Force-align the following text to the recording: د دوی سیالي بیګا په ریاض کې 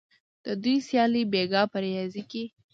د 0.45 0.47
دوی 0.63 0.77
سیالي 0.87 1.23
بیګا 1.33 1.61
په 1.71 1.77
ریاض 1.83 2.13
کې 2.31 2.43